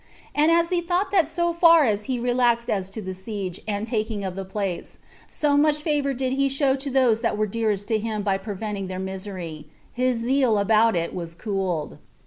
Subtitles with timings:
[0.33, 3.85] And as he thought that so far as he relaxed as to the siege and
[3.85, 4.97] taking of the place,
[5.29, 8.87] so much favor did he show to those that were dearest to him by preventing
[8.87, 11.99] their misery, his zeal about it was cooled.